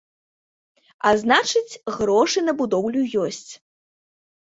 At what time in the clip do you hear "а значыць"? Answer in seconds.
1.09-1.79